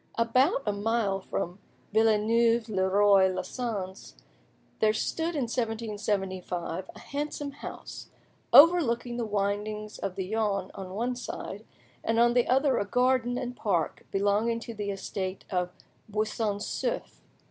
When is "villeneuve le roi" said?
1.93-3.31